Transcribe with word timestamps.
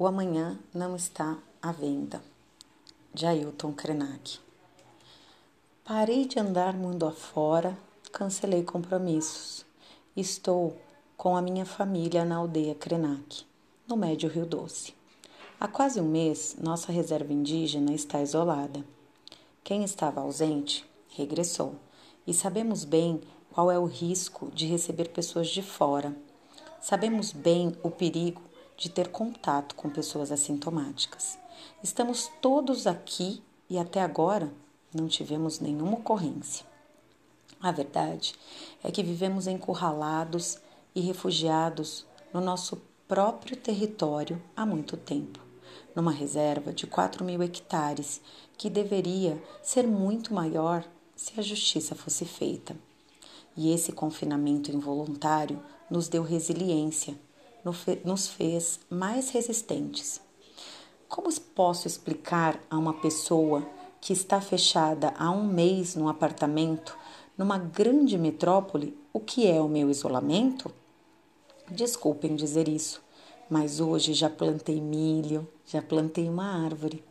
O 0.00 0.06
amanhã 0.06 0.56
não 0.72 0.94
está 0.94 1.36
à 1.60 1.72
venda. 1.72 2.22
De 3.12 3.26
Ailton 3.26 3.72
Krenak. 3.72 4.38
Parei 5.84 6.24
de 6.24 6.38
andar 6.38 6.72
mundo 6.72 7.04
afora, 7.04 7.76
cancelei 8.12 8.62
compromissos. 8.62 9.66
Estou 10.16 10.80
com 11.16 11.36
a 11.36 11.42
minha 11.42 11.66
família 11.66 12.24
na 12.24 12.36
aldeia 12.36 12.76
Krenak, 12.76 13.44
no 13.88 13.96
Médio 13.96 14.30
Rio 14.30 14.46
Doce. 14.46 14.94
Há 15.58 15.66
quase 15.66 16.00
um 16.00 16.08
mês, 16.08 16.56
nossa 16.62 16.92
reserva 16.92 17.32
indígena 17.32 17.92
está 17.92 18.22
isolada. 18.22 18.84
Quem 19.64 19.82
estava 19.82 20.20
ausente 20.20 20.88
regressou, 21.08 21.74
e 22.24 22.32
sabemos 22.32 22.84
bem 22.84 23.20
qual 23.50 23.68
é 23.68 23.76
o 23.76 23.84
risco 23.84 24.48
de 24.52 24.64
receber 24.64 25.08
pessoas 25.08 25.48
de 25.48 25.60
fora. 25.60 26.14
Sabemos 26.80 27.32
bem 27.32 27.76
o 27.82 27.90
perigo 27.90 28.47
de 28.78 28.88
ter 28.88 29.08
contato 29.08 29.74
com 29.74 29.90
pessoas 29.90 30.30
assintomáticas. 30.30 31.36
Estamos 31.82 32.30
todos 32.40 32.86
aqui 32.86 33.42
e 33.68 33.76
até 33.76 34.00
agora 34.00 34.52
não 34.94 35.08
tivemos 35.08 35.58
nenhuma 35.58 35.94
ocorrência. 35.94 36.64
A 37.60 37.72
verdade 37.72 38.34
é 38.84 38.90
que 38.92 39.02
vivemos 39.02 39.48
encurralados 39.48 40.58
e 40.94 41.00
refugiados 41.00 42.06
no 42.32 42.40
nosso 42.40 42.80
próprio 43.08 43.56
território 43.56 44.40
há 44.56 44.64
muito 44.64 44.96
tempo, 44.96 45.40
numa 45.94 46.12
reserva 46.12 46.72
de 46.72 46.86
4 46.86 47.24
mil 47.24 47.42
hectares 47.42 48.20
que 48.56 48.70
deveria 48.70 49.42
ser 49.60 49.88
muito 49.88 50.32
maior 50.32 50.84
se 51.16 51.38
a 51.38 51.42
justiça 51.42 51.96
fosse 51.96 52.24
feita. 52.24 52.76
E 53.56 53.72
esse 53.72 53.90
confinamento 53.90 54.70
involuntário 54.70 55.60
nos 55.90 56.06
deu 56.06 56.22
resiliência 56.22 57.18
nos 57.64 58.28
fez 58.28 58.80
mais 58.88 59.30
resistentes. 59.30 60.20
Como 61.08 61.28
posso 61.40 61.86
explicar 61.86 62.60
a 62.70 62.78
uma 62.78 62.94
pessoa 62.94 63.66
que 64.00 64.12
está 64.12 64.40
fechada 64.40 65.12
há 65.18 65.30
um 65.30 65.46
mês 65.46 65.94
num 65.94 66.08
apartamento 66.08 66.96
numa 67.36 67.56
grande 67.56 68.18
metrópole 68.18 68.98
o 69.12 69.20
que 69.20 69.46
é 69.46 69.60
o 69.60 69.68
meu 69.68 69.90
isolamento? 69.90 70.70
Desculpem 71.70 72.34
dizer 72.34 72.68
isso, 72.68 73.00
mas 73.48 73.80
hoje 73.80 74.12
já 74.12 74.28
plantei 74.28 74.80
milho, 74.80 75.46
já 75.66 75.80
plantei 75.80 76.28
uma 76.28 76.64
árvore. 76.64 77.04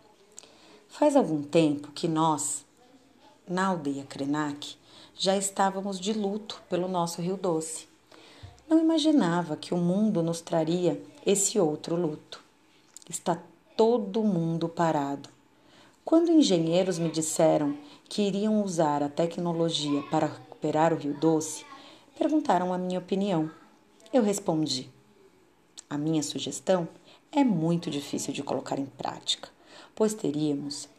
Faz 0.87 1.15
algum 1.15 1.41
tempo 1.41 1.91
que 1.91 2.07
nós, 2.07 2.65
na 3.47 3.67
aldeia 3.67 4.03
Krenak, 4.03 4.75
já 5.15 5.35
estávamos 5.35 5.99
de 5.99 6.13
luto 6.13 6.61
pelo 6.69 6.87
nosso 6.87 7.21
Rio 7.21 7.37
Doce. 7.37 7.87
Não 8.69 8.79
imaginava 8.79 9.55
que 9.55 9.73
o 9.73 9.77
mundo 9.77 10.21
nos 10.21 10.41
traria 10.41 11.01
esse 11.25 11.57
outro 11.57 11.95
luto. 11.95 12.43
Está 13.09 13.41
todo 13.77 14.23
mundo 14.23 14.67
parado. 14.67 15.29
Quando 16.03 16.31
engenheiros 16.31 16.99
me 16.99 17.09
disseram 17.09 17.77
que 18.09 18.23
iriam 18.23 18.61
usar 18.61 19.01
a 19.01 19.07
tecnologia 19.07 20.01
para 20.11 20.27
recuperar 20.27 20.93
o 20.93 20.97
Rio 20.97 21.13
Doce, 21.13 21.65
perguntaram 22.17 22.73
a 22.73 22.77
minha 22.77 22.99
opinião. 22.99 23.49
Eu 24.11 24.21
respondi: 24.21 24.89
a 25.89 25.97
minha 25.97 26.21
sugestão 26.21 26.89
é 27.31 27.45
muito 27.45 27.89
difícil 27.89 28.33
de 28.33 28.43
colocar 28.43 28.77
em 28.77 28.85
prática, 28.85 29.47
pois 29.95 30.13
teríamos 30.13 30.89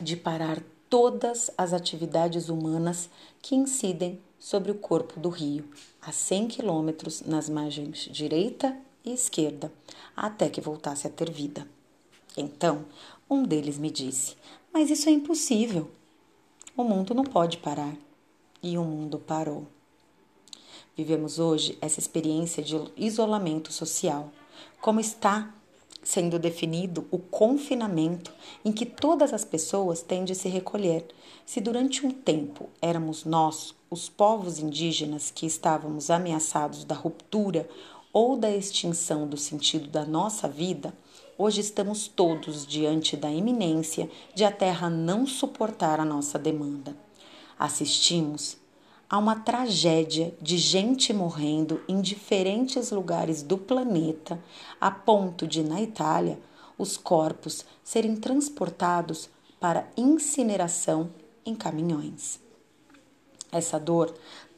de 0.00 0.16
parar 0.16 0.62
todas 0.88 1.50
as 1.58 1.72
atividades 1.72 2.48
humanas 2.48 3.10
que 3.40 3.56
incidem 3.56 4.20
sobre 4.42 4.72
o 4.72 4.74
corpo 4.74 5.20
do 5.20 5.28
rio, 5.28 5.64
a 6.00 6.10
100 6.10 6.48
quilômetros 6.48 7.22
nas 7.22 7.48
margens 7.48 8.08
direita 8.10 8.76
e 9.04 9.12
esquerda, 9.12 9.72
até 10.16 10.48
que 10.48 10.60
voltasse 10.60 11.06
a 11.06 11.10
ter 11.10 11.30
vida. 11.30 11.64
Então, 12.36 12.84
um 13.30 13.44
deles 13.44 13.78
me 13.78 13.88
disse: 13.88 14.34
Mas 14.72 14.90
isso 14.90 15.08
é 15.08 15.12
impossível. 15.12 15.88
O 16.76 16.82
mundo 16.82 17.14
não 17.14 17.22
pode 17.22 17.58
parar. 17.58 17.94
E 18.60 18.76
o 18.76 18.82
mundo 18.82 19.16
parou. 19.16 19.68
Vivemos 20.96 21.38
hoje 21.38 21.78
essa 21.80 22.00
experiência 22.00 22.64
de 22.64 22.76
isolamento 22.96 23.72
social, 23.72 24.32
como 24.80 24.98
está 24.98 25.54
sendo 26.02 26.38
definido 26.38 27.06
o 27.10 27.18
confinamento 27.18 28.32
em 28.64 28.72
que 28.72 28.84
todas 28.84 29.32
as 29.32 29.44
pessoas 29.44 30.02
têm 30.02 30.24
de 30.24 30.34
se 30.34 30.48
recolher. 30.48 31.06
Se 31.46 31.60
durante 31.60 32.04
um 32.04 32.10
tempo 32.10 32.68
éramos 32.80 33.24
nós, 33.24 33.74
os 33.90 34.08
povos 34.08 34.58
indígenas, 34.58 35.30
que 35.30 35.46
estávamos 35.46 36.10
ameaçados 36.10 36.84
da 36.84 36.94
ruptura 36.94 37.68
ou 38.12 38.36
da 38.36 38.50
extinção 38.50 39.26
do 39.26 39.36
sentido 39.36 39.88
da 39.88 40.04
nossa 40.04 40.48
vida, 40.48 40.92
hoje 41.38 41.60
estamos 41.60 42.08
todos 42.08 42.66
diante 42.66 43.16
da 43.16 43.30
iminência 43.30 44.10
de 44.34 44.44
a 44.44 44.50
Terra 44.50 44.90
não 44.90 45.26
suportar 45.26 46.00
a 46.00 46.04
nossa 46.04 46.38
demanda. 46.38 46.96
Assistimos 47.58 48.56
há 49.12 49.18
uma 49.18 49.36
tragédia 49.36 50.34
de 50.40 50.56
gente 50.56 51.12
morrendo 51.12 51.82
em 51.86 52.00
diferentes 52.00 52.90
lugares 52.90 53.42
do 53.42 53.58
planeta, 53.58 54.42
a 54.80 54.90
ponto 54.90 55.46
de, 55.46 55.62
na 55.62 55.82
Itália, 55.82 56.40
os 56.78 56.96
corpos 56.96 57.62
serem 57.84 58.16
transportados 58.16 59.28
para 59.60 59.86
incineração 59.98 61.10
em 61.44 61.54
caminhões. 61.54 62.40
Essa 63.52 63.78
dor 63.78 64.14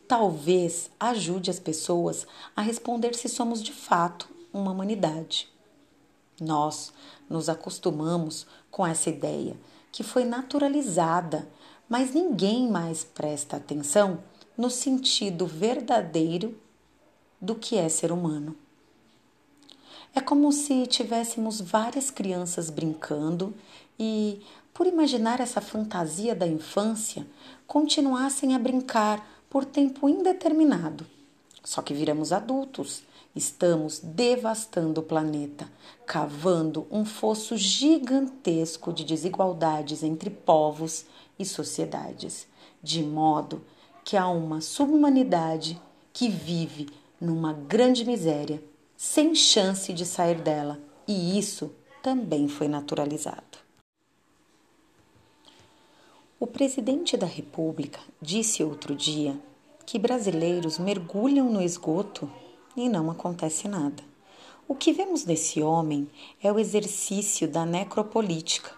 talvez 0.06 0.88
ajude 1.00 1.50
as 1.50 1.58
pessoas 1.58 2.24
a 2.54 2.62
responder 2.62 3.12
se 3.16 3.28
somos 3.28 3.60
de 3.60 3.72
fato 3.72 4.28
uma 4.52 4.70
humanidade. 4.70 5.48
Nós 6.40 6.92
nos 7.28 7.48
acostumamos 7.48 8.46
com 8.70 8.86
essa 8.86 9.10
ideia 9.10 9.56
que 9.90 10.04
foi 10.04 10.24
naturalizada, 10.24 11.48
mas 11.88 12.14
ninguém 12.14 12.70
mais 12.70 13.02
presta 13.02 13.56
atenção 13.56 14.22
no 14.56 14.70
sentido 14.70 15.46
verdadeiro 15.46 16.56
do 17.40 17.54
que 17.54 17.76
é 17.76 17.88
ser 17.88 18.12
humano. 18.12 18.56
É 20.14 20.20
como 20.20 20.52
se 20.52 20.86
tivéssemos 20.86 21.60
várias 21.60 22.10
crianças 22.10 22.70
brincando 22.70 23.52
e, 23.98 24.40
por 24.72 24.86
imaginar 24.86 25.40
essa 25.40 25.60
fantasia 25.60 26.34
da 26.34 26.46
infância, 26.46 27.26
continuassem 27.66 28.54
a 28.54 28.58
brincar 28.58 29.44
por 29.50 29.64
tempo 29.64 30.08
indeterminado. 30.08 31.04
Só 31.64 31.82
que 31.82 31.92
viramos 31.92 32.30
adultos, 32.30 33.02
estamos 33.34 33.98
devastando 33.98 35.00
o 35.00 35.04
planeta, 35.04 35.68
cavando 36.06 36.86
um 36.90 37.04
fosso 37.04 37.56
gigantesco 37.56 38.92
de 38.92 39.04
desigualdades 39.04 40.04
entre 40.04 40.30
povos 40.30 41.06
e 41.38 41.44
sociedades, 41.44 42.46
de 42.80 43.02
modo 43.02 43.62
que 44.04 44.16
há 44.16 44.28
uma 44.28 44.60
subhumanidade 44.60 45.80
que 46.12 46.28
vive 46.28 46.88
numa 47.20 47.54
grande 47.54 48.04
miséria, 48.04 48.62
sem 48.96 49.34
chance 49.34 49.92
de 49.92 50.04
sair 50.04 50.40
dela, 50.40 50.78
e 51.08 51.38
isso 51.38 51.72
também 52.02 52.46
foi 52.46 52.68
naturalizado. 52.68 53.58
O 56.38 56.46
presidente 56.46 57.16
da 57.16 57.26
República 57.26 57.98
disse 58.20 58.62
outro 58.62 58.94
dia 58.94 59.40
que 59.86 59.98
brasileiros 59.98 60.78
mergulham 60.78 61.50
no 61.50 61.62
esgoto 61.62 62.30
e 62.76 62.88
não 62.88 63.10
acontece 63.10 63.66
nada. 63.66 64.02
O 64.68 64.74
que 64.74 64.92
vemos 64.92 65.24
nesse 65.24 65.62
homem 65.62 66.08
é 66.42 66.52
o 66.52 66.58
exercício 66.58 67.48
da 67.48 67.64
necropolítica, 67.64 68.70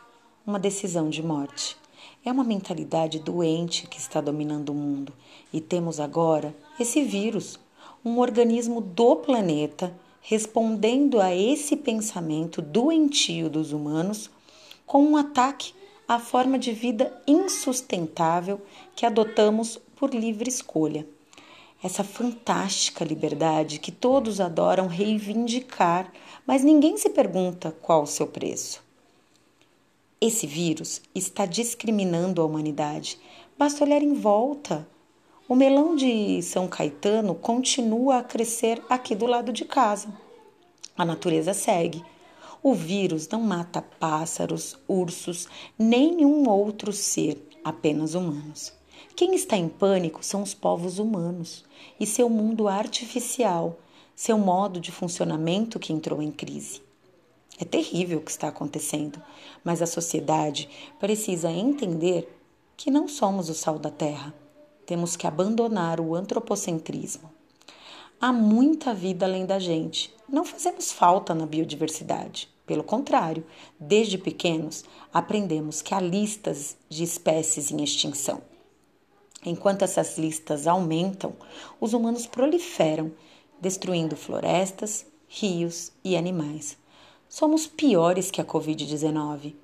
uma 0.47 0.59
decisão 0.59 1.09
de 1.09 1.23
morte. 1.23 1.77
É 2.25 2.33
uma 2.33 2.45
mentalidade 2.45 3.19
doente 3.19 3.87
que 3.87 3.99
está 3.99 4.21
dominando 4.21 4.71
o 4.71 4.75
mundo 4.75 5.13
e 5.53 5.61
temos 5.61 6.01
agora 6.01 6.55
esse 6.79 7.03
vírus, 7.03 7.59
um 8.05 8.19
organismo 8.19 8.81
do 8.81 9.17
planeta 9.17 9.95
respondendo 10.21 11.21
a 11.21 11.35
esse 11.35 11.77
pensamento 11.77 12.61
doentio 12.61 13.49
dos 13.49 13.73
humanos 13.73 14.29
com 14.85 15.03
um 15.03 15.17
ataque 15.17 15.73
à 16.09 16.19
forma 16.19 16.59
de 16.59 16.73
vida 16.73 17.13
insustentável 17.27 18.61
que 18.95 19.07
adotamos 19.07 19.79
por 19.95 20.15
livre 20.15 20.49
escolha. 20.49 21.07
Essa 21.83 22.03
fantástica 22.03 23.05
liberdade 23.05 23.79
que 23.79 23.93
todos 23.93 24.41
adoram 24.41 24.87
reivindicar, 24.87 26.13
mas 26.47 26.65
ninguém 26.65 26.97
se 26.97 27.11
pergunta 27.11 27.71
qual 27.83 28.03
o 28.03 28.07
seu 28.07 28.27
preço. 28.27 28.86
Esse 30.19 30.47
vírus 30.47 31.03
está 31.15 31.45
discriminando 31.45 32.41
a 32.41 32.47
humanidade. 32.47 33.19
Basta 33.59 33.85
olhar 33.85 34.01
em 34.01 34.15
volta. 34.15 34.89
O 35.47 35.55
melão 35.55 35.95
de 35.95 36.41
São 36.41 36.67
Caetano 36.67 37.35
continua 37.35 38.19
a 38.19 38.23
crescer 38.23 38.83
aqui 38.89 39.15
do 39.15 39.27
lado 39.27 39.53
de 39.53 39.67
casa. 39.67 40.09
A 40.97 41.05
natureza 41.05 41.53
segue. 41.53 42.03
O 42.63 42.73
vírus 42.73 43.29
não 43.29 43.43
mata 43.43 43.83
pássaros, 43.83 44.79
ursos, 44.89 45.47
nenhum 45.79 46.49
outro 46.49 46.95
ser, 46.95 47.47
apenas 47.63 48.15
humanos. 48.15 48.73
Quem 49.15 49.35
está 49.35 49.55
em 49.59 49.69
pânico 49.69 50.25
são 50.25 50.43
os 50.43 50.55
povos 50.55 50.99
humanos 50.99 51.63
e 52.01 52.07
seu 52.07 52.31
mundo 52.31 52.69
artificial, 52.69 53.79
seu 54.15 54.39
modo 54.39 54.81
de 54.81 54.91
funcionamento 54.91 55.79
que 55.79 55.93
entrou 55.93 56.23
em 56.23 56.33
crise. 56.33 56.86
É 57.59 57.65
terrível 57.65 58.19
o 58.19 58.23
que 58.23 58.31
está 58.31 58.49
acontecendo, 58.49 59.23
mas 59.65 59.81
a 59.81 59.87
sociedade 59.87 60.69
precisa 60.99 61.51
entender 61.51 62.29
que 62.77 62.91
não 62.91 63.09
somos 63.09 63.49
o 63.49 63.55
sal 63.55 63.79
da 63.79 63.91
terra. 63.91 64.35
Temos 64.85 65.17
que 65.17 65.27
abandonar 65.27 66.01
o 66.01 66.15
antropocentrismo. 66.15 67.31
Há 68.21 68.33
muita 68.33 68.95
vida 68.95 69.27
além 69.27 69.47
da 69.47 69.59
gente. 69.59 70.15
Não 70.29 70.45
fazemos 70.45 70.93
falta 70.93 71.35
na 71.35 71.47
biodiversidade. 71.47 72.49
Pelo 72.67 72.83
contrário, 72.83 73.45
desde 73.79 74.19
pequenos 74.19 74.85
aprendemos 75.13 75.81
que 75.81 75.95
há 75.95 76.01
listas 76.01 76.77
de 76.89 77.05
espécies 77.05 77.71
em 77.71 77.83
extinção. 77.83 78.43
Enquanto 79.45 79.83
essas 79.83 80.19
listas 80.19 80.67
aumentam, 80.67 81.33
os 81.81 81.93
humanos 81.93 82.27
proliferam, 82.27 83.13
destruindo 83.61 84.17
florestas, 84.17 85.07
rios 85.29 85.93
e 86.05 86.17
animais. 86.17 86.77
Somos 87.29 87.67
piores 87.67 88.31
que 88.31 88.41
a 88.41 88.45
Covid-19. 88.45 89.55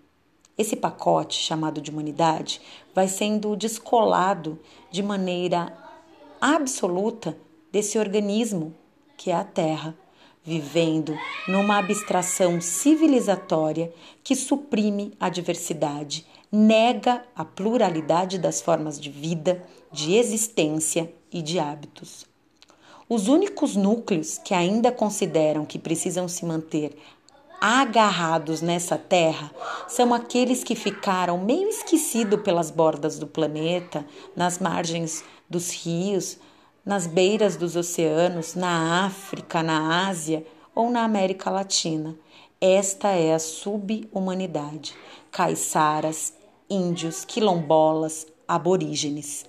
Esse 0.58 0.76
pacote, 0.76 1.38
chamado 1.38 1.80
de 1.80 1.90
humanidade, 1.90 2.60
vai 2.94 3.08
sendo 3.08 3.56
descolado 3.56 4.58
de 4.90 5.02
maneira 5.02 5.72
absoluta 6.40 7.36
desse 7.70 7.98
organismo 7.98 8.74
que 9.16 9.30
é 9.30 9.34
a 9.34 9.44
Terra, 9.44 9.96
vivendo 10.44 11.16
numa 11.46 11.78
abstração 11.78 12.60
civilizatória 12.60 13.92
que 14.24 14.34
suprime 14.34 15.12
a 15.20 15.28
diversidade, 15.28 16.26
nega 16.50 17.24
a 17.34 17.44
pluralidade 17.44 18.38
das 18.38 18.60
formas 18.60 19.00
de 19.00 19.08
vida, 19.08 19.64
de 19.92 20.16
existência 20.16 21.12
e 21.32 21.40
de 21.40 21.60
hábitos. 21.60 22.26
Os 23.08 23.28
únicos 23.28 23.76
núcleos 23.76 24.38
que 24.38 24.54
ainda 24.54 24.90
consideram 24.90 25.64
que 25.64 25.78
precisam 25.78 26.26
se 26.26 26.44
manter 26.44 26.96
agarrados 27.64 28.60
nessa 28.60 28.98
terra 28.98 29.48
são 29.86 30.12
aqueles 30.12 30.64
que 30.64 30.74
ficaram 30.74 31.38
meio 31.38 31.68
esquecidos 31.68 32.42
pelas 32.42 32.72
bordas 32.72 33.20
do 33.20 33.26
planeta, 33.28 34.04
nas 34.34 34.58
margens 34.58 35.22
dos 35.48 35.70
rios, 35.70 36.38
nas 36.84 37.06
beiras 37.06 37.54
dos 37.54 37.76
oceanos, 37.76 38.56
na 38.56 39.06
África, 39.06 39.62
na 39.62 40.08
Ásia 40.08 40.44
ou 40.74 40.90
na 40.90 41.04
América 41.04 41.50
Latina. 41.50 42.16
Esta 42.60 43.10
é 43.10 43.32
a 43.32 43.38
subhumanidade. 43.38 44.96
Caiçaras, 45.30 46.32
índios, 46.68 47.24
quilombolas, 47.24 48.26
aborígenes. 48.48 49.46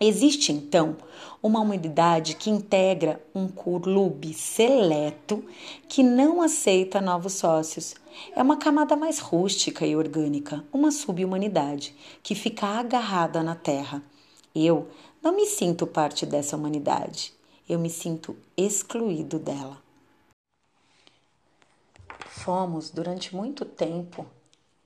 Existe 0.00 0.50
então 0.50 0.96
uma 1.42 1.60
humanidade 1.60 2.36
que 2.36 2.48
integra 2.48 3.20
um 3.34 3.48
clube 3.48 4.32
seleto 4.32 5.44
que 5.88 6.02
não 6.02 6.40
aceita 6.40 7.00
novos 7.00 7.32
sócios. 7.32 7.96
É 8.36 8.42
uma 8.42 8.56
camada 8.56 8.94
mais 8.94 9.18
rústica 9.18 9.84
e 9.84 9.96
orgânica, 9.96 10.64
uma 10.72 10.92
subhumanidade 10.92 11.96
que 12.22 12.36
fica 12.36 12.66
agarrada 12.66 13.42
na 13.42 13.56
terra. 13.56 14.02
Eu 14.54 14.88
não 15.20 15.34
me 15.34 15.46
sinto 15.46 15.86
parte 15.86 16.24
dessa 16.24 16.56
humanidade, 16.56 17.34
eu 17.68 17.78
me 17.78 17.90
sinto 17.90 18.36
excluído 18.56 19.38
dela. 19.38 19.82
Fomos, 22.28 22.90
durante 22.90 23.34
muito 23.34 23.64
tempo, 23.64 24.26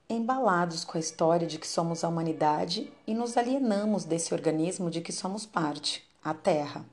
embalados 0.09 0.85
com 0.85 0.97
a 0.97 1.01
história 1.01 1.47
de 1.47 1.59
que 1.59 1.67
somos 1.67 2.05
a 2.05 2.09
humanidade 2.09 2.93
e 3.07 3.15
nos 3.15 3.37
alienamos 3.37 4.05
desse 4.05 4.33
organismo 4.33 4.91
de 4.91 5.01
que 5.01 5.13
somos 5.13 5.45
parte, 5.45 6.06
a 6.27 6.35
Terra, 6.35 6.85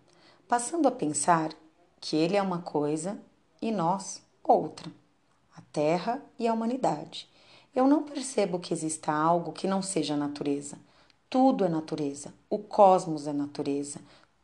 passando 0.48 0.88
a 0.88 0.92
pensar 0.92 1.56
que 2.00 2.16
ele 2.16 2.38
é 2.38 2.42
uma 2.42 2.62
coisa 2.62 3.20
e 3.60 3.72
nós 3.72 4.22
outra, 4.44 4.92
a 5.58 5.62
Terra 5.72 6.24
e 6.38 6.48
a 6.48 6.54
humanidade. 6.54 7.28
Eu 7.74 7.88
não 7.88 8.04
percebo 8.04 8.60
que 8.60 8.72
exista 8.72 9.12
algo 9.12 9.52
que 9.52 9.68
não 9.68 9.82
seja 9.82 10.16
natureza. 10.16 10.78
Tudo 11.32 11.66
é 11.66 11.68
natureza, 11.68 12.32
o 12.48 12.60
cosmos 12.60 13.26
é 13.26 13.34
natureza, 13.34 14.00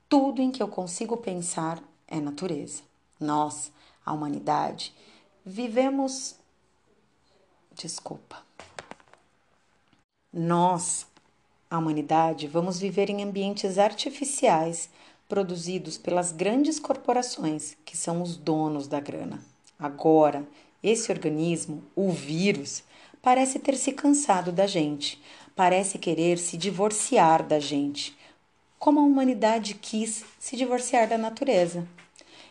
tudo 0.07 0.41
em 0.41 0.49
que 0.49 0.63
eu 0.63 0.67
consigo 0.67 1.17
pensar 1.17 1.79
é 2.07 2.19
natureza. 2.19 2.81
Nós, 3.19 3.71
a 4.03 4.11
humanidade, 4.11 4.91
vivemos. 5.45 6.35
Desculpa. 7.75 8.43
Nós, 10.33 11.05
a 11.69 11.77
humanidade, 11.77 12.47
vamos 12.47 12.79
viver 12.79 13.09
em 13.09 13.23
ambientes 13.23 13.77
artificiais 13.77 14.89
produzidos 15.27 15.97
pelas 15.97 16.31
grandes 16.31 16.79
corporações, 16.79 17.77
que 17.85 17.95
são 17.95 18.21
os 18.23 18.35
donos 18.35 18.87
da 18.87 18.99
grana. 18.99 19.39
Agora, 19.77 20.47
esse 20.81 21.11
organismo, 21.11 21.83
o 21.95 22.11
vírus, 22.11 22.83
parece 23.21 23.59
ter 23.59 23.75
se 23.75 23.91
cansado 23.91 24.51
da 24.51 24.65
gente, 24.65 25.21
parece 25.55 25.99
querer 25.99 26.39
se 26.39 26.57
divorciar 26.57 27.45
da 27.45 27.59
gente, 27.59 28.17
como 28.79 28.99
a 28.99 29.03
humanidade 29.03 29.75
quis 29.75 30.25
se 30.39 30.55
divorciar 30.55 31.07
da 31.07 31.17
natureza. 31.17 31.87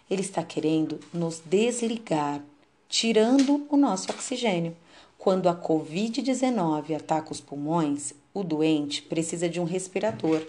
Ele 0.09 0.23
está 0.23 0.45
querendo 0.45 1.01
nos 1.13 1.41
desligar, 1.41 2.41
tirando 2.89 3.67
o 3.69 3.77
nosso 3.77 4.11
oxigênio 4.13 4.77
quando 5.19 5.49
a 5.49 5.55
Covid-19 5.55 6.97
ataca 6.97 7.33
os 7.33 7.41
pulmões, 7.41 8.15
o 8.41 8.45
doente 8.45 9.03
precisa 9.03 9.49
de 9.49 9.61
um 9.61 9.65
respirador, 9.65 10.43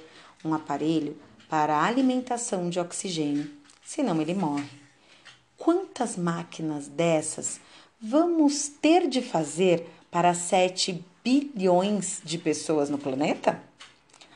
um 0.44 0.54
aparelho 0.54 1.18
para 1.50 1.84
alimentação 1.84 2.70
de 2.70 2.80
oxigênio, 2.80 3.50
senão 3.84 4.22
ele 4.22 4.34
morre. 4.34 4.70
Quantas 5.58 6.16
máquinas 6.16 6.88
dessas 6.88 7.60
vamos 8.00 8.68
ter 8.68 9.08
de 9.08 9.22
fazer 9.22 9.90
para 10.12 10.34
7 10.34 11.04
bilhões 11.24 12.22
de 12.24 12.38
pessoas 12.38 12.90
no 12.90 12.98
planeta? 12.98 13.62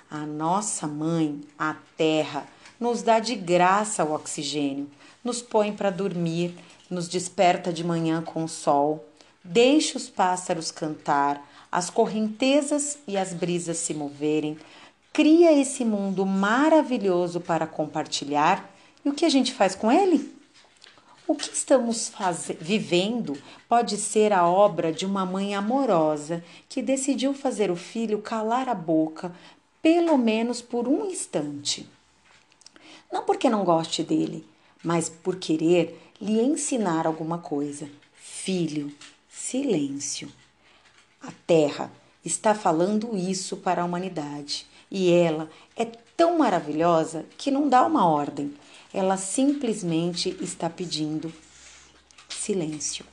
A 0.10 0.26
nossa 0.26 0.88
mãe, 0.88 1.42
a 1.58 1.76
Terra, 1.96 2.48
nos 2.80 3.02
dá 3.04 3.20
de 3.20 3.36
graça 3.36 4.04
o 4.04 4.14
oxigênio, 4.14 4.90
nos 5.24 5.42
põe 5.42 5.72
para 5.72 5.90
dormir, 5.90 6.56
nos 6.90 7.08
desperta 7.08 7.72
de 7.72 7.84
manhã 7.84 8.22
com 8.22 8.44
o 8.44 8.50
sol 8.50 9.06
Deixe 9.46 9.98
os 9.98 10.10
pássaros 10.10 10.72
cantar, 10.72 11.46
as 11.74 11.90
correntezas 11.90 13.00
e 13.08 13.18
as 13.18 13.34
brisas 13.34 13.78
se 13.78 13.96
moverem. 13.96 14.56
Cria 15.12 15.52
esse 15.52 15.84
mundo 15.84 16.24
maravilhoso 16.24 17.42
para 17.42 17.66
compartilhar. 17.66 18.70
E 19.04 19.10
o 19.10 19.14
que 19.14 19.26
a 19.26 19.30
gente 19.30 19.52
faz 19.52 19.74
com 19.74 19.92
ele? 19.92 20.32
O 21.28 21.34
que 21.34 21.52
estamos 21.52 22.12
vivendo 22.62 23.36
pode 23.68 23.98
ser 23.98 24.32
a 24.32 24.48
obra 24.48 24.94
de 24.94 25.04
uma 25.04 25.26
mãe 25.26 25.56
amorosa 25.56 26.44
que 26.70 26.80
decidiu 26.80 27.34
fazer 27.34 27.72
o 27.72 27.76
filho 27.76 28.22
calar 28.22 28.70
a 28.70 28.76
boca, 28.76 29.36
pelo 29.82 30.16
menos 30.16 30.62
por 30.62 30.88
um 30.88 31.08
instante. 31.08 31.90
Não 33.12 33.24
porque 33.24 33.50
não 33.50 33.64
goste 33.64 34.04
dele, 34.04 34.46
mas 34.84 35.10
por 35.10 35.38
querer 35.38 36.00
lhe 36.22 36.40
ensinar 36.40 37.08
alguma 37.08 37.40
coisa. 37.40 37.90
Filho, 38.14 38.94
silêncio. 39.28 40.32
A 41.24 41.32
Terra 41.48 41.90
está 42.24 42.54
falando 42.54 43.16
isso 43.16 43.56
para 43.56 43.82
a 43.82 43.86
humanidade 43.86 44.68
e 44.92 45.10
ela 45.10 45.50
é 45.74 45.86
tão 45.86 46.38
maravilhosa 46.38 47.26
que 47.38 47.50
não 47.50 47.70
dá 47.70 47.86
uma 47.86 48.06
ordem, 48.06 48.54
ela 48.94 49.16
simplesmente 49.16 50.38
está 50.42 50.70
pedindo 50.70 51.34
silêncio. 52.28 53.06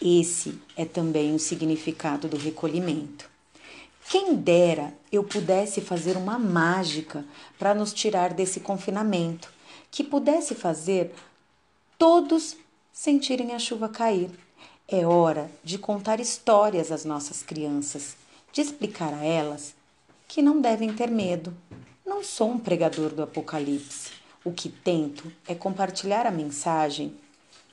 Esse 0.00 0.60
é 0.76 0.84
também 0.84 1.32
o 1.32 1.38
significado 1.38 2.26
do 2.26 2.36
recolhimento. 2.36 3.30
Quem 4.10 4.34
dera 4.34 4.92
eu 5.12 5.22
pudesse 5.22 5.80
fazer 5.80 6.16
uma 6.16 6.40
mágica 6.40 7.24
para 7.56 7.72
nos 7.72 7.92
tirar 7.92 8.34
desse 8.34 8.58
confinamento, 8.58 9.48
que 9.92 10.02
pudesse 10.02 10.56
fazer 10.56 11.14
todos 11.96 12.56
sentirem 12.92 13.54
a 13.54 13.60
chuva 13.60 13.88
cair 13.88 14.28
é 14.88 15.06
hora 15.06 15.50
de 15.62 15.78
contar 15.78 16.20
histórias 16.20 16.92
às 16.92 17.04
nossas 17.04 17.42
crianças, 17.42 18.16
de 18.52 18.60
explicar 18.60 19.14
a 19.14 19.24
elas 19.24 19.74
que 20.28 20.42
não 20.42 20.60
devem 20.60 20.92
ter 20.92 21.10
medo. 21.10 21.56
Não 22.04 22.22
sou 22.22 22.50
um 22.50 22.58
pregador 22.58 23.10
do 23.10 23.22
Apocalipse. 23.22 24.10
O 24.44 24.52
que 24.52 24.68
tento 24.68 25.32
é 25.46 25.54
compartilhar 25.54 26.26
a 26.26 26.30
mensagem 26.30 27.14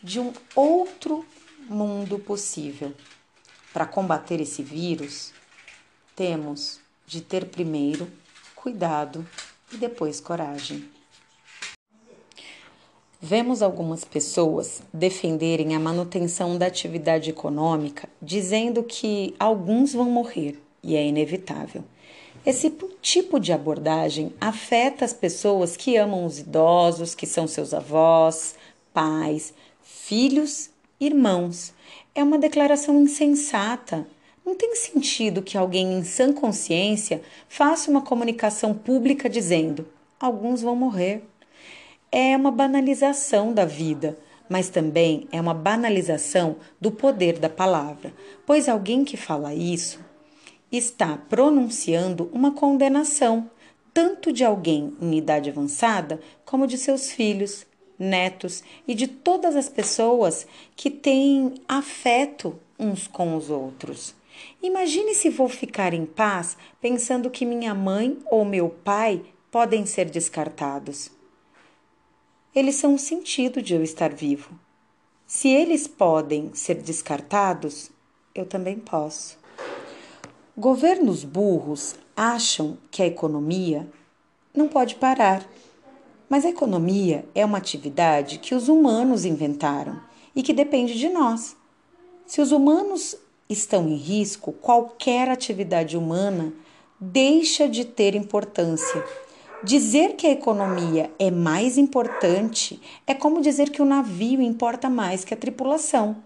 de 0.02 0.20
um 0.20 0.32
outro 0.56 1.26
mundo 1.68 2.20
possível. 2.20 2.94
Para 3.74 3.86
combater 3.86 4.40
esse 4.40 4.64
vírus, 4.64 5.34
temos 6.16 6.80
de 7.06 7.22
ter 7.22 7.46
primeiro 7.46 8.10
cuidado 8.56 9.28
e 9.72 9.78
depois 9.78 10.20
coragem. 10.20 10.90
Vemos 13.22 13.62
algumas 13.62 14.06
pessoas 14.06 14.82
defenderem 14.94 15.76
a 15.76 15.80
manutenção 15.80 16.58
da 16.58 16.68
atividade 16.68 17.30
econômica, 17.30 18.08
dizendo 18.22 18.82
que 18.82 19.36
alguns 19.38 19.92
vão 19.92 20.10
morrer 20.10 20.58
e 20.82 20.96
é 20.96 21.06
inevitável. 21.06 21.84
Esse 22.46 22.74
tipo 23.02 23.38
de 23.38 23.52
abordagem 23.52 24.32
afeta 24.40 25.04
as 25.04 25.12
pessoas 25.12 25.76
que 25.76 25.98
amam 25.98 26.26
os 26.26 26.40
idosos, 26.40 27.14
que 27.14 27.28
são 27.28 27.46
seus 27.46 27.74
avós, 27.74 28.56
pais, 28.94 29.54
filhos 29.84 30.70
irmãos. 30.98 31.74
É 32.16 32.24
uma 32.24 32.38
declaração 32.38 33.02
insensata. 33.02 34.08
Não 34.46 34.56
tem 34.56 34.74
sentido 34.78 35.42
que 35.42 35.58
alguém 35.58 35.92
em 36.00 36.06
sã 36.06 36.32
consciência 36.32 37.22
faça 37.50 37.92
uma 37.92 38.02
comunicação 38.02 38.74
pública 38.74 39.30
dizendo: 39.30 39.86
alguns 40.18 40.62
vão 40.62 40.76
morrer. 40.76 41.29
É 42.12 42.36
uma 42.36 42.52
banalização 42.52 43.54
da 43.54 43.66
vida, 43.66 44.18
mas 44.50 44.70
também 44.70 45.28
é 45.32 45.40
uma 45.40 45.54
banalização 45.54 46.56
do 46.82 46.92
poder 46.92 47.38
da 47.38 47.50
palavra, 47.50 48.12
pois 48.46 48.68
alguém 48.68 49.06
que 49.06 49.16
fala 49.16 49.54
isso 49.54 50.00
está 50.72 51.18
pronunciando 51.18 52.30
uma 52.32 52.52
condenação, 52.52 53.50
tanto 53.94 54.32
de 54.32 54.44
alguém 54.44 54.96
em 55.02 55.18
idade 55.18 55.50
avançada 55.50 56.20
como 56.46 56.68
de 56.68 56.78
seus 56.78 57.12
filhos, 57.12 57.66
netos 57.98 58.64
e 58.88 58.94
de 58.94 59.08
todas 59.08 59.56
as 59.56 59.68
pessoas 59.68 60.48
que 60.76 60.90
têm 60.90 61.56
afeto 61.68 62.58
uns 62.78 63.08
com 63.08 63.36
os 63.36 63.50
outros. 63.50 64.16
Imagine 64.64 65.14
se 65.14 65.30
vou 65.30 65.50
ficar 65.50 65.94
em 65.94 66.06
paz 66.06 66.56
pensando 66.80 67.30
que 67.30 67.46
minha 67.46 67.74
mãe 67.76 68.18
ou 68.32 68.46
meu 68.46 68.70
pai 68.70 69.22
podem 69.52 69.86
ser 69.86 70.06
descartados. 70.06 71.19
Eles 72.56 72.76
são 72.76 72.96
o 72.96 73.00
sentido 73.00 73.62
de 73.62 73.76
eu 73.76 73.84
estar 73.84 74.14
vivo. 74.14 74.50
Se 75.28 75.48
eles 75.48 75.88
podem 75.88 76.52
ser 76.54 76.76
descartados, 76.82 77.92
eu 78.34 78.46
também 78.46 78.80
posso. 78.80 79.38
Governos 80.58 81.24
burros 81.24 81.96
acham 82.16 82.78
que 82.90 83.04
a 83.04 83.08
economia 83.08 83.88
não 84.54 84.68
pode 84.68 84.96
parar. 84.96 85.48
Mas 86.28 86.44
a 86.44 86.50
economia 86.50 87.24
é 87.34 87.46
uma 87.46 87.58
atividade 87.58 88.40
que 88.40 88.54
os 88.54 88.68
humanos 88.68 89.26
inventaram 89.26 90.02
e 90.36 90.44
que 90.44 90.54
depende 90.54 90.98
de 90.98 91.10
nós. 91.10 91.56
Se 92.26 92.42
os 92.42 92.52
humanos 92.52 93.16
estão 93.48 93.88
em 93.88 93.96
risco, 93.96 94.52
qualquer 94.54 95.30
atividade 95.30 95.98
humana 95.98 96.54
deixa 97.00 97.70
de 97.70 97.86
ter 97.86 98.16
importância. 98.16 99.04
Dizer 99.64 100.16
que 100.16 100.26
a 100.26 100.32
economia 100.32 101.12
é 101.20 101.30
mais 101.30 101.78
importante 101.78 102.82
é 103.06 103.14
como 103.14 103.42
dizer 103.42 103.70
que 103.70 103.82
o 103.82 103.86
navio 103.86 104.42
importa 104.42 104.90
mais 104.90 105.26
que 105.26 105.34
a 105.34 105.38
tripulação 105.38 106.18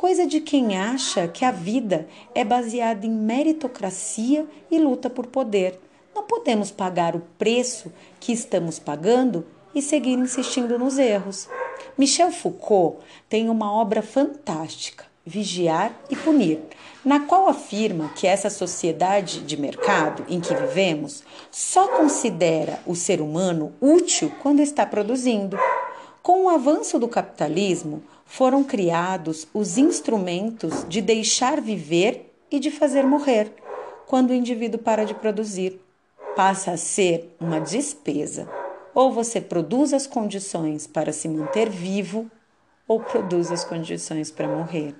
coisa 0.00 0.26
de 0.26 0.40
quem 0.40 0.78
acha 0.78 1.28
que 1.28 1.44
a 1.44 1.50
vida 1.50 2.08
é 2.34 2.42
baseada 2.42 3.04
em 3.04 3.10
meritocracia 3.10 4.46
e 4.70 4.78
luta 4.78 5.10
por 5.10 5.26
poder. 5.26 5.78
Não 6.14 6.22
podemos 6.22 6.70
pagar 6.70 7.14
o 7.14 7.20
preço 7.36 7.92
que 8.18 8.32
estamos 8.32 8.78
pagando 8.78 9.44
e 9.74 9.82
seguir 9.82 10.14
insistindo 10.14 10.78
nos 10.78 10.96
erros. 10.96 11.50
Michel 11.98 12.32
Foucault 12.32 13.04
tem 13.28 13.50
uma 13.50 13.70
obra 13.74 14.00
fantástica, 14.00 15.04
Vigiar 15.26 15.94
e 16.08 16.16
Punir, 16.16 16.60
na 17.04 17.20
qual 17.20 17.48
afirma 17.48 18.10
que 18.14 18.26
essa 18.26 18.50
sociedade 18.50 19.40
de 19.40 19.56
mercado 19.56 20.24
em 20.28 20.40
que 20.40 20.54
vivemos 20.54 21.22
só 21.50 21.88
considera 21.96 22.80
o 22.86 22.94
ser 22.94 23.20
humano 23.20 23.72
útil 23.80 24.30
quando 24.42 24.60
está 24.60 24.84
produzindo. 24.84 25.58
Com 26.22 26.44
o 26.44 26.48
avanço 26.50 26.98
do 26.98 27.08
capitalismo, 27.08 28.02
foram 28.26 28.62
criados 28.62 29.48
os 29.52 29.78
instrumentos 29.78 30.84
de 30.88 31.00
deixar 31.00 31.60
viver 31.60 32.32
e 32.50 32.60
de 32.60 32.70
fazer 32.70 33.04
morrer. 33.04 33.52
Quando 34.06 34.30
o 34.30 34.34
indivíduo 34.34 34.78
para 34.78 35.04
de 35.04 35.14
produzir, 35.14 35.80
passa 36.36 36.72
a 36.72 36.76
ser 36.76 37.34
uma 37.40 37.60
despesa. 37.60 38.48
Ou 38.94 39.12
você 39.12 39.40
produz 39.40 39.92
as 39.92 40.06
condições 40.06 40.86
para 40.86 41.12
se 41.12 41.28
manter 41.28 41.70
vivo, 41.70 42.30
ou 42.86 43.00
produz 43.00 43.50
as 43.50 43.64
condições 43.64 44.30
para 44.30 44.48
morrer. 44.48 44.94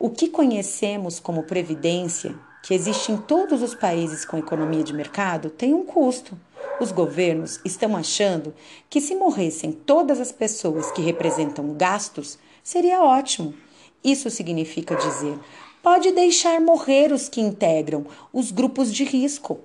O 0.00 0.10
que 0.10 0.28
conhecemos 0.28 1.20
como 1.20 1.44
previdência, 1.44 2.34
que 2.62 2.74
existe 2.74 3.12
em 3.12 3.18
todos 3.18 3.62
os 3.62 3.74
países 3.74 4.24
com 4.24 4.38
economia 4.38 4.82
de 4.82 4.92
mercado, 4.92 5.50
tem 5.50 5.72
um 5.72 5.84
custo 5.84 6.36
os 6.80 6.90
governos 6.90 7.60
estão 7.62 7.94
achando 7.94 8.54
que 8.88 9.02
se 9.02 9.14
morressem 9.14 9.70
todas 9.70 10.18
as 10.18 10.32
pessoas 10.32 10.90
que 10.90 11.02
representam 11.02 11.74
gastos, 11.74 12.38
seria 12.64 13.02
ótimo. 13.02 13.54
Isso 14.02 14.30
significa 14.30 14.96
dizer: 14.96 15.38
pode 15.82 16.10
deixar 16.12 16.58
morrer 16.58 17.12
os 17.12 17.28
que 17.28 17.42
integram 17.42 18.06
os 18.32 18.50
grupos 18.50 18.90
de 18.90 19.04
risco. 19.04 19.60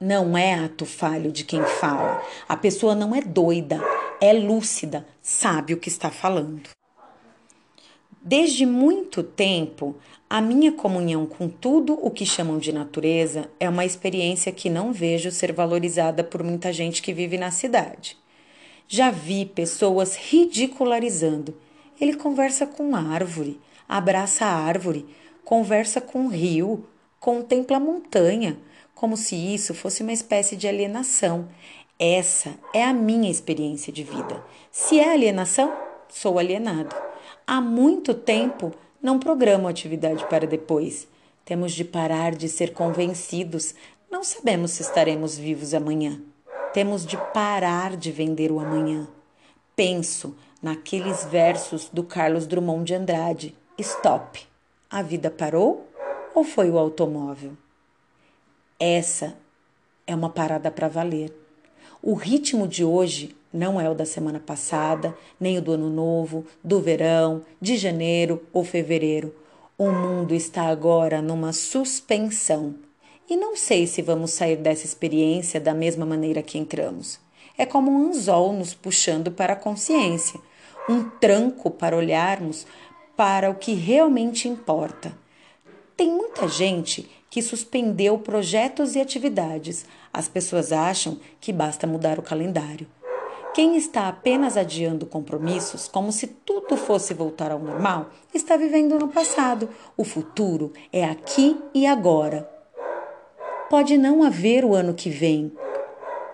Não 0.00 0.36
é 0.36 0.54
ato 0.54 0.84
falho 0.84 1.30
de 1.30 1.44
quem 1.44 1.62
fala. 1.62 2.20
A 2.48 2.56
pessoa 2.56 2.96
não 2.96 3.14
é 3.14 3.20
doida, 3.20 3.80
é 4.20 4.32
lúcida, 4.32 5.06
sabe 5.22 5.72
o 5.72 5.78
que 5.78 5.88
está 5.88 6.10
falando. 6.10 6.81
Desde 8.24 8.64
muito 8.64 9.20
tempo, 9.20 9.96
a 10.30 10.40
minha 10.40 10.70
comunhão 10.70 11.26
com 11.26 11.48
tudo 11.48 11.98
o 12.00 12.08
que 12.08 12.24
chamam 12.24 12.56
de 12.56 12.72
natureza 12.72 13.50
é 13.58 13.68
uma 13.68 13.84
experiência 13.84 14.52
que 14.52 14.70
não 14.70 14.92
vejo 14.92 15.32
ser 15.32 15.52
valorizada 15.52 16.22
por 16.22 16.40
muita 16.40 16.72
gente 16.72 17.02
que 17.02 17.12
vive 17.12 17.36
na 17.36 17.50
cidade. 17.50 18.16
Já 18.86 19.10
vi 19.10 19.44
pessoas 19.44 20.14
ridicularizando. 20.14 21.52
Ele 22.00 22.14
conversa 22.14 22.64
com 22.64 22.94
árvore, 22.94 23.60
abraça 23.88 24.44
a 24.44 24.54
árvore, 24.54 25.04
conversa 25.44 26.00
com 26.00 26.28
rio, 26.28 26.86
contempla 27.18 27.78
a 27.78 27.80
montanha, 27.80 28.56
como 28.94 29.16
se 29.16 29.34
isso 29.34 29.74
fosse 29.74 30.04
uma 30.04 30.12
espécie 30.12 30.54
de 30.54 30.68
alienação. 30.68 31.48
Essa 31.98 32.54
é 32.72 32.84
a 32.84 32.94
minha 32.94 33.30
experiência 33.30 33.92
de 33.92 34.04
vida. 34.04 34.44
Se 34.70 35.00
é 35.00 35.12
alienação, 35.12 35.76
sou 36.08 36.38
alienado. 36.38 37.11
Há 37.54 37.60
muito 37.60 38.14
tempo 38.14 38.72
não 39.02 39.18
programo 39.18 39.68
atividade 39.68 40.24
para 40.24 40.46
depois. 40.46 41.06
Temos 41.44 41.72
de 41.72 41.84
parar 41.84 42.34
de 42.34 42.48
ser 42.48 42.72
convencidos. 42.72 43.74
Não 44.10 44.24
sabemos 44.24 44.70
se 44.70 44.80
estaremos 44.80 45.36
vivos 45.36 45.74
amanhã. 45.74 46.18
Temos 46.72 47.04
de 47.04 47.18
parar 47.34 47.94
de 47.94 48.10
vender 48.10 48.50
o 48.50 48.58
amanhã. 48.58 49.06
Penso 49.76 50.34
naqueles 50.62 51.24
versos 51.26 51.90
do 51.90 52.02
Carlos 52.02 52.46
Drummond 52.46 52.84
de 52.84 52.94
Andrade: 52.94 53.54
Stop. 53.78 54.48
A 54.88 55.02
vida 55.02 55.30
parou 55.30 55.86
ou 56.34 56.44
foi 56.44 56.70
o 56.70 56.78
automóvel? 56.78 57.52
Essa 58.80 59.36
é 60.06 60.14
uma 60.14 60.30
parada 60.30 60.70
para 60.70 60.88
valer. 60.88 61.30
O 62.00 62.14
ritmo 62.14 62.66
de 62.66 62.82
hoje 62.82 63.36
não 63.52 63.80
é 63.80 63.88
o 63.88 63.94
da 63.94 64.06
semana 64.06 64.40
passada, 64.40 65.16
nem 65.38 65.58
o 65.58 65.62
do 65.62 65.72
ano 65.72 65.90
novo, 65.90 66.46
do 66.64 66.80
verão, 66.80 67.42
de 67.60 67.76
janeiro 67.76 68.42
ou 68.52 68.64
fevereiro. 68.64 69.34
O 69.76 69.90
mundo 69.90 70.34
está 70.34 70.62
agora 70.62 71.20
numa 71.20 71.52
suspensão. 71.52 72.74
E 73.28 73.36
não 73.36 73.56
sei 73.56 73.86
se 73.86 74.02
vamos 74.02 74.30
sair 74.32 74.56
dessa 74.56 74.86
experiência 74.86 75.60
da 75.60 75.74
mesma 75.74 76.06
maneira 76.06 76.42
que 76.42 76.58
entramos. 76.58 77.18
É 77.56 77.66
como 77.66 77.90
um 77.90 78.08
anzol 78.08 78.52
nos 78.52 78.74
puxando 78.74 79.30
para 79.30 79.52
a 79.52 79.56
consciência, 79.56 80.40
um 80.88 81.08
tranco 81.08 81.70
para 81.70 81.96
olharmos 81.96 82.66
para 83.16 83.50
o 83.50 83.54
que 83.54 83.74
realmente 83.74 84.48
importa. 84.48 85.12
Tem 85.96 86.10
muita 86.10 86.48
gente 86.48 87.08
que 87.30 87.40
suspendeu 87.40 88.18
projetos 88.18 88.94
e 88.94 89.00
atividades. 89.00 89.86
As 90.12 90.28
pessoas 90.28 90.72
acham 90.72 91.18
que 91.40 91.52
basta 91.52 91.86
mudar 91.86 92.18
o 92.18 92.22
calendário. 92.22 92.86
Quem 93.54 93.76
está 93.76 94.08
apenas 94.08 94.56
adiando 94.56 95.04
compromissos, 95.04 95.86
como 95.86 96.10
se 96.10 96.26
tudo 96.26 96.74
fosse 96.74 97.12
voltar 97.12 97.52
ao 97.52 97.58
normal, 97.58 98.08
está 98.32 98.56
vivendo 98.56 98.98
no 98.98 99.08
passado. 99.08 99.68
O 99.94 100.04
futuro 100.04 100.72
é 100.90 101.04
aqui 101.04 101.60
e 101.74 101.86
agora. 101.86 102.48
Pode 103.68 103.98
não 103.98 104.22
haver 104.22 104.64
o 104.64 104.74
ano 104.74 104.94
que 104.94 105.10
vem. 105.10 105.52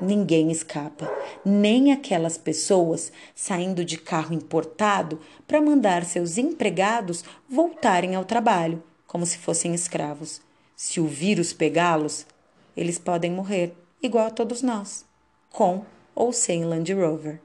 Ninguém 0.00 0.52
escapa, 0.52 1.10
nem 1.44 1.90
aquelas 1.90 2.38
pessoas 2.38 3.10
saindo 3.34 3.84
de 3.84 3.98
carro 3.98 4.32
importado 4.32 5.18
para 5.44 5.60
mandar 5.60 6.04
seus 6.04 6.38
empregados 6.38 7.24
voltarem 7.48 8.14
ao 8.14 8.24
trabalho, 8.24 8.80
como 9.08 9.26
se 9.26 9.38
fossem 9.38 9.74
escravos. 9.74 10.40
Se 10.76 11.00
o 11.00 11.06
vírus 11.08 11.52
pegá-los, 11.52 12.24
eles 12.76 12.96
podem 12.96 13.32
morrer, 13.32 13.74
igual 14.00 14.28
a 14.28 14.30
todos 14.30 14.62
nós, 14.62 15.04
com 15.50 15.82
ou 16.18 16.32
sem 16.32 16.64
Land 16.64 16.92
Rover. 16.94 17.40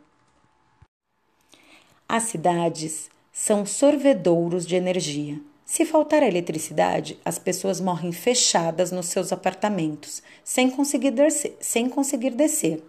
As 2.10 2.24
cidades 2.24 3.08
são 3.32 3.68
sorvedouros 3.68 4.66
de 4.66 4.76
energia. 4.76 5.40
Se 5.64 5.86
faltar 5.86 6.24
eletricidade, 6.24 7.20
as 7.24 7.38
pessoas 7.38 7.80
morrem 7.80 8.12
fechadas 8.12 8.92
nos 8.92 9.06
seus 9.06 9.32
apartamentos, 9.32 10.24
sem 10.44 10.72
conseguir 10.72 11.12
descer. 11.12 11.56
Sem 11.60 11.88
conseguir 11.88 12.32
descer. 12.32 12.84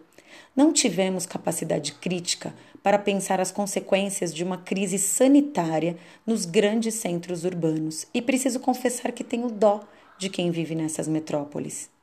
Não 0.57 0.73
tivemos 0.73 1.27
capacidade 1.27 1.93
crítica 1.93 2.55
para 2.83 2.99
pensar 2.99 3.39
as 3.39 3.53
consequências 3.53 4.35
de 4.35 4.43
uma 4.43 4.57
crise 4.57 4.99
sanitária 4.99 5.99
nos 6.27 6.47
grandes 6.47 6.95
centros 6.95 7.45
urbanos, 7.45 8.07
e 8.15 8.23
preciso 8.23 8.59
confessar 8.59 9.13
que 9.13 9.23
tenho 9.23 9.51
dó 9.51 9.81
de 10.17 10.31
quem 10.31 10.51
vive 10.51 10.75
nessas 10.75 11.07
metrópoles. 11.07 11.94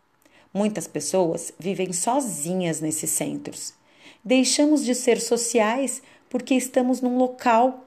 Muitas 0.53 0.87
pessoas 0.87 1.53
vivem 1.57 1.93
sozinhas 1.93 2.81
nesses 2.81 3.09
centros. 3.09 3.73
Deixamos 4.23 4.83
de 4.83 4.93
ser 4.93 5.19
sociais 5.19 6.01
porque 6.29 6.53
estamos 6.53 7.01
num 7.01 7.17
local 7.17 7.85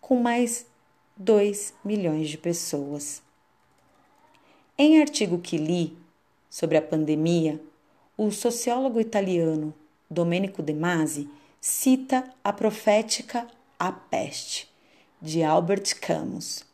com 0.00 0.16
mais 0.16 0.66
2 1.16 1.74
milhões 1.84 2.28
de 2.28 2.38
pessoas. 2.38 3.22
Em 4.78 5.00
artigo 5.00 5.38
que 5.38 5.56
li 5.56 5.96
sobre 6.50 6.76
a 6.76 6.82
pandemia, 6.82 7.60
o 8.16 8.30
sociólogo 8.30 9.00
italiano 9.00 9.74
Domenico 10.08 10.62
De 10.62 10.72
Masi 10.72 11.28
cita 11.60 12.32
a 12.44 12.52
profética 12.52 13.46
A 13.78 13.90
Peste, 13.90 14.68
de 15.20 15.42
Albert 15.42 15.98
Camus. 16.00 16.64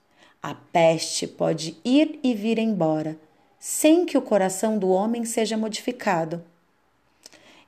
A 0.42 0.54
peste 0.54 1.26
pode 1.26 1.76
ir 1.84 2.18
e 2.22 2.34
vir 2.34 2.58
embora, 2.58 3.16
sem 3.64 4.04
que 4.04 4.18
o 4.18 4.22
coração 4.22 4.76
do 4.76 4.88
homem 4.88 5.24
seja 5.24 5.56
modificado. 5.56 6.42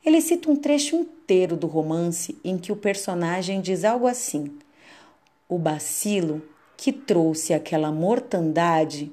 Ele 0.04 0.20
cita 0.20 0.50
um 0.50 0.56
trecho 0.56 0.96
inteiro 0.96 1.56
do 1.56 1.68
romance 1.68 2.36
em 2.42 2.58
que 2.58 2.72
o 2.72 2.76
personagem 2.76 3.60
diz 3.60 3.84
algo 3.84 4.08
assim: 4.08 4.58
O 5.48 5.56
bacilo 5.56 6.42
que 6.76 6.90
trouxe 6.92 7.54
aquela 7.54 7.92
mortandade, 7.92 9.12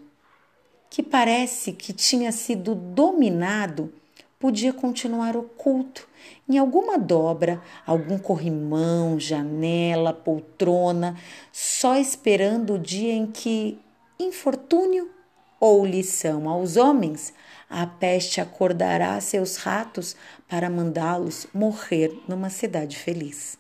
que 0.89 1.03
parece 1.03 1.71
que 1.71 1.93
tinha 1.93 2.31
sido 2.31 2.73
dominado, 2.73 3.93
podia 4.39 4.73
continuar 4.73 5.37
oculto 5.37 6.09
em 6.49 6.57
alguma 6.57 6.97
dobra, 6.97 7.61
algum 7.85 8.17
corrimão, 8.17 9.19
janela, 9.19 10.13
poltrona, 10.13 11.15
só 11.51 11.95
esperando 11.95 12.73
o 12.73 12.79
dia 12.79 13.13
em 13.13 13.27
que, 13.27 13.77
infortúnio 14.19 15.20
ou 15.61 15.85
lição 15.85 16.49
aos 16.49 16.75
homens, 16.75 17.31
a 17.69 17.85
peste 17.85 18.41
acordará 18.41 19.21
seus 19.21 19.57
ratos 19.57 20.15
para 20.49 20.69
mandá-los 20.69 21.45
morrer 21.53 22.19
numa 22.27 22.49
cidade 22.49 22.97
feliz. 22.97 23.57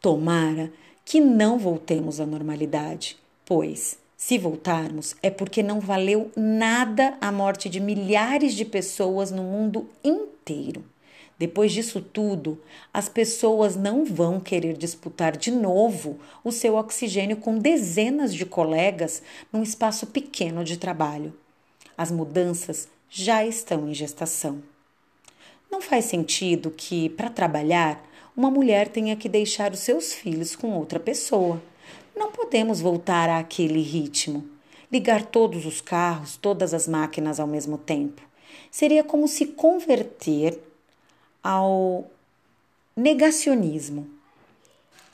Tomara 0.00 0.72
que 1.04 1.20
não 1.20 1.58
voltemos 1.58 2.18
à 2.20 2.26
normalidade, 2.26 3.16
pois, 3.46 3.98
se 4.16 4.36
voltarmos, 4.36 5.14
é 5.22 5.30
porque 5.30 5.62
não 5.62 5.80
valeu 5.80 6.30
nada 6.36 7.16
a 7.20 7.30
morte 7.30 7.68
de 7.68 7.78
milhares 7.78 8.54
de 8.54 8.64
pessoas 8.64 9.30
no 9.30 9.44
mundo 9.44 9.88
inteiro. 10.02 10.84
Depois 11.38 11.72
disso 11.72 12.00
tudo, 12.00 12.60
as 12.92 13.08
pessoas 13.08 13.74
não 13.74 14.04
vão 14.04 14.38
querer 14.38 14.76
disputar 14.76 15.36
de 15.36 15.50
novo 15.50 16.18
o 16.44 16.52
seu 16.52 16.76
oxigênio 16.76 17.36
com 17.36 17.58
dezenas 17.58 18.34
de 18.34 18.46
colegas 18.46 19.22
num 19.52 19.62
espaço 19.62 20.06
pequeno 20.06 20.62
de 20.62 20.76
trabalho. 20.76 21.34
As 21.96 22.10
mudanças 22.10 22.88
já 23.10 23.44
estão 23.44 23.88
em 23.88 23.94
gestação. 23.94 24.62
Não 25.70 25.80
faz 25.80 26.04
sentido 26.04 26.70
que, 26.70 27.08
para 27.10 27.30
trabalhar, 27.30 28.02
uma 28.36 28.50
mulher 28.50 28.88
tenha 28.88 29.16
que 29.16 29.28
deixar 29.28 29.72
os 29.72 29.80
seus 29.80 30.12
filhos 30.12 30.54
com 30.54 30.72
outra 30.72 31.00
pessoa. 31.00 31.62
Não 32.16 32.30
podemos 32.30 32.80
voltar 32.80 33.28
àquele 33.28 33.80
ritmo. 33.80 34.48
Ligar 34.90 35.24
todos 35.24 35.64
os 35.66 35.80
carros, 35.80 36.36
todas 36.36 36.74
as 36.74 36.86
máquinas 36.86 37.40
ao 37.40 37.46
mesmo 37.46 37.78
tempo. 37.78 38.22
Seria 38.70 39.02
como 39.02 39.26
se 39.26 39.46
converter 39.46 40.58
ao 41.42 42.10
negacionismo. 42.96 44.08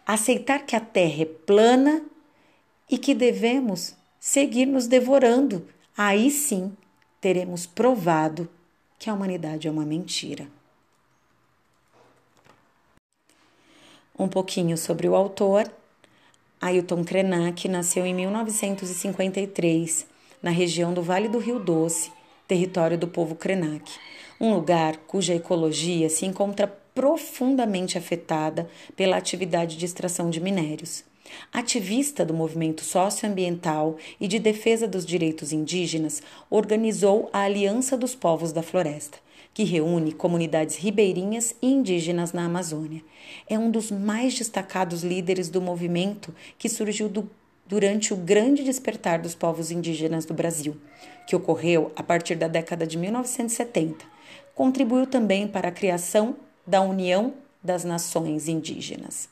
Aceitar 0.07 0.65
que 0.65 0.75
a 0.75 0.81
Terra 0.81 1.23
é 1.23 1.27
plana 1.27 2.03
e 2.91 2.99
que 2.99 3.15
devemos 3.15 3.95
seguir 4.19 4.67
nos 4.67 4.87
devorando. 4.87 5.67
Aí 5.97 6.31
sim 6.31 6.77
teremos 7.21 7.67
provado 7.67 8.49
que 8.99 9.09
a 9.09 9.15
humanidade 9.15 9.69
é 9.69 9.71
uma 9.71 9.85
mentira. 9.85 10.49
Um 14.19 14.29
pouquinho 14.29 14.77
sobre 14.77 15.09
o 15.09 15.15
autor. 15.15 15.71
Ailton 16.61 17.05
Krenak 17.05 17.69
nasceu 17.69 18.05
em 18.05 18.13
1953, 18.13 20.07
na 20.43 20.51
região 20.51 20.93
do 20.93 21.01
Vale 21.01 21.29
do 21.29 21.39
Rio 21.39 21.61
Doce, 21.61 22.11
território 22.49 22.99
do 22.99 23.07
povo 23.07 23.37
Krenak, 23.37 23.89
um 24.41 24.55
lugar 24.55 24.97
cuja 25.07 25.35
ecologia 25.35 26.09
se 26.09 26.25
encontra 26.25 26.67
profundamente 26.95 27.97
afetada 27.97 28.69
pela 28.97 29.17
atividade 29.17 29.77
de 29.77 29.85
extração 29.85 30.31
de 30.31 30.41
minérios. 30.41 31.05
Ativista 31.53 32.25
do 32.25 32.33
movimento 32.33 32.83
socioambiental 32.83 33.97
e 34.21 34.27
de 34.27 34.39
defesa 34.39 34.89
dos 34.89 35.05
direitos 35.05 35.53
indígenas, 35.53 36.23
organizou 36.49 37.29
a 37.33 37.41
Aliança 37.41 37.97
dos 37.97 38.15
Povos 38.15 38.53
da 38.53 38.63
Floresta, 38.63 39.19
que 39.53 39.65
reúne 39.65 40.13
comunidades 40.13 40.77
ribeirinhas 40.77 41.55
e 41.61 41.67
indígenas 41.67 42.33
na 42.33 42.45
Amazônia. 42.45 43.03
É 43.49 43.59
um 43.59 43.71
dos 43.71 43.91
mais 43.91 44.35
destacados 44.35 45.03
líderes 45.03 45.49
do 45.49 45.61
movimento 45.61 46.35
que 46.57 46.69
surgiu 46.69 47.09
do, 47.09 47.29
durante 47.67 48.15
o 48.15 48.17
grande 48.17 48.65
despertar 48.65 49.21
dos 49.21 49.35
povos 49.35 49.71
indígenas 49.71 50.25
do 50.25 50.33
Brasil, 50.33 50.77
que 51.27 51.37
ocorreu 51.37 51.93
a 51.95 52.03
partir 52.03 52.37
da 52.37 52.49
década 52.49 52.87
de 52.87 52.97
1970. 52.97 54.18
Contribuiu 54.55 55.07
também 55.07 55.47
para 55.47 55.69
a 55.69 55.73
criação 55.73 56.37
da 56.67 56.81
União 56.81 57.35
das 57.63 57.85
Nações 57.85 58.49
Indígenas. 58.49 59.29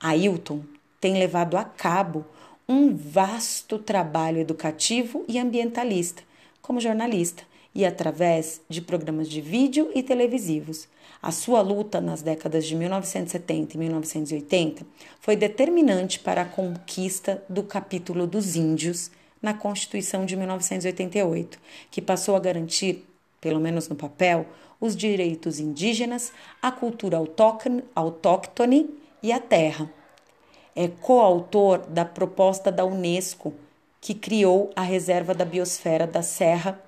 Ailton 0.00 0.62
tem 1.00 1.18
levado 1.18 1.56
a 1.56 1.64
cabo 1.64 2.24
um 2.68 2.94
vasto 2.94 3.78
trabalho 3.78 4.38
educativo 4.38 5.24
e 5.26 5.38
ambientalista 5.38 6.22
como 6.62 6.80
jornalista 6.80 7.42
e 7.74 7.84
através 7.84 8.60
de 8.68 8.80
programas 8.80 9.28
de 9.28 9.40
vídeo 9.40 9.90
e 9.94 10.02
televisivos. 10.02 10.88
A 11.22 11.30
sua 11.30 11.60
luta 11.60 12.00
nas 12.00 12.22
décadas 12.22 12.66
de 12.66 12.74
1970 12.74 13.74
e 13.74 13.78
1980 13.78 14.86
foi 15.20 15.36
determinante 15.36 16.18
para 16.18 16.42
a 16.42 16.46
conquista 16.46 17.42
do 17.48 17.62
capítulo 17.62 18.26
dos 18.26 18.56
índios 18.56 19.10
na 19.42 19.54
Constituição 19.54 20.24
de 20.24 20.36
1988, 20.36 21.58
que 21.90 22.02
passou 22.02 22.36
a 22.36 22.40
garantir, 22.40 23.06
pelo 23.40 23.60
menos 23.60 23.88
no 23.88 23.94
papel, 23.94 24.46
os 24.80 24.96
direitos 24.96 25.60
indígenas, 25.60 26.32
a 26.60 26.70
cultura 26.70 27.18
autóctone 27.94 28.90
e 29.22 29.32
a 29.32 29.40
terra. 29.40 29.90
É 30.74 30.88
coautor 30.88 31.78
da 31.78 32.04
proposta 32.04 32.70
da 32.70 32.84
Unesco, 32.84 33.52
que 34.00 34.14
criou 34.14 34.70
a 34.74 34.82
Reserva 34.82 35.34
da 35.34 35.44
Biosfera 35.44 36.06
da 36.06 36.22
Serra 36.22 36.80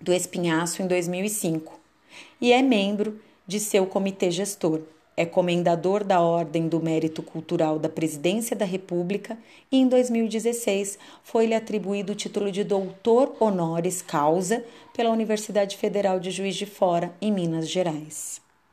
do 0.00 0.12
Espinhaço 0.12 0.82
em 0.82 0.86
2005 0.86 1.80
e 2.40 2.52
é 2.52 2.62
membro 2.62 3.20
de 3.46 3.58
seu 3.58 3.86
comitê 3.86 4.30
gestor. 4.30 4.82
É 5.16 5.24
comendador 5.24 6.04
da 6.04 6.20
Ordem 6.20 6.68
do 6.68 6.78
Mérito 6.78 7.22
Cultural 7.22 7.78
da 7.78 7.88
Presidência 7.88 8.54
da 8.54 8.66
República 8.66 9.38
e 9.72 9.78
em 9.78 9.88
2016 9.88 10.98
foi-lhe 11.24 11.54
atribuído 11.54 12.12
o 12.12 12.16
título 12.16 12.52
de 12.52 12.62
doutor 12.62 13.34
honoris 13.40 14.02
causa 14.02 14.62
pela 14.94 15.10
Universidade 15.10 15.78
Federal 15.78 16.20
de 16.20 16.30
Juiz 16.30 16.54
de 16.54 16.66
Fora, 16.66 17.14
em 17.20 17.32
Minas 17.32 17.68
Gerais. 17.68 18.45